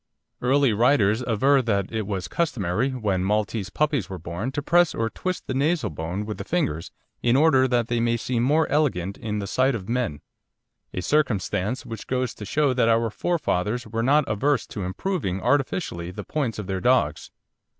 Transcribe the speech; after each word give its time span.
Early 0.41 0.73
writers 0.73 1.21
aver 1.27 1.61
that 1.61 1.91
it 1.91 2.07
was 2.07 2.27
customary 2.27 2.89
when 2.89 3.23
Maltese 3.23 3.69
puppies 3.69 4.09
were 4.09 4.17
born 4.17 4.51
to 4.53 4.61
press 4.63 4.95
or 4.95 5.11
twist 5.11 5.45
the 5.45 5.53
nasal 5.53 5.91
bone 5.91 6.25
with 6.25 6.39
the 6.39 6.43
fingers 6.43 6.89
"in 7.21 7.35
order 7.35 7.67
that 7.67 7.87
they 7.87 7.99
may 7.99 8.17
seem 8.17 8.41
more 8.41 8.67
elegant 8.69 9.15
in 9.15 9.37
the 9.37 9.45
sight 9.45 9.75
of 9.75 9.87
men" 9.87 10.21
a 10.91 11.03
circumstance 11.03 11.85
which 11.85 12.07
goes 12.07 12.33
to 12.33 12.45
show 12.45 12.73
that 12.73 12.89
our 12.89 13.11
forefathers 13.11 13.85
were 13.85 14.01
not 14.01 14.27
averse 14.27 14.65
to 14.65 14.81
improving 14.81 15.39
artificially 15.39 16.09
the 16.09 16.23
points 16.23 16.57
of 16.57 16.65
their 16.65 16.81
dogs. 16.81 17.29